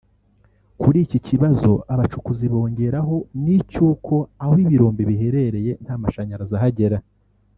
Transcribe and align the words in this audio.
Kuri 0.81 0.97
iki 1.05 1.19
kibazo 1.27 1.71
abacukuzi 1.93 2.45
bongeraho 2.53 3.15
n’icy’uko 3.43 4.15
aho 4.43 4.53
ibirombe 4.63 5.01
biherereye 5.09 5.71
nta 5.83 5.95
mashanyarazi 6.01 6.55
ahagera 6.59 6.97